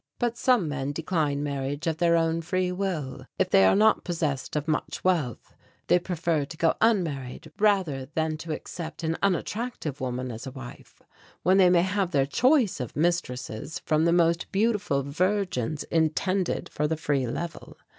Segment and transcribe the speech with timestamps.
[0.17, 4.55] But some men decline marriage of their own free will; if they are not possessed
[4.55, 5.53] of much wealth
[5.89, 11.03] they prefer to go unmarried rather than to accept an unattractive woman as a wife
[11.43, 16.87] when they may have their choice of mistresses from the most beautiful virgins intended for
[16.87, 17.77] the Free Level.